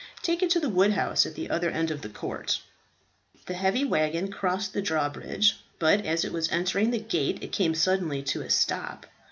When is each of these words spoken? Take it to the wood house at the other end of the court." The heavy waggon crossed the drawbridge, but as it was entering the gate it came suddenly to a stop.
Take 0.23 0.41
it 0.41 0.49
to 0.49 0.59
the 0.59 0.67
wood 0.67 0.93
house 0.93 1.27
at 1.27 1.35
the 1.35 1.51
other 1.51 1.69
end 1.69 1.91
of 1.91 2.01
the 2.01 2.09
court." 2.09 2.59
The 3.45 3.53
heavy 3.53 3.85
waggon 3.85 4.31
crossed 4.31 4.73
the 4.73 4.81
drawbridge, 4.81 5.59
but 5.77 6.07
as 6.07 6.25
it 6.25 6.33
was 6.33 6.51
entering 6.51 6.89
the 6.89 6.97
gate 6.97 7.37
it 7.43 7.51
came 7.51 7.75
suddenly 7.75 8.23
to 8.23 8.41
a 8.41 8.49
stop. 8.49 9.05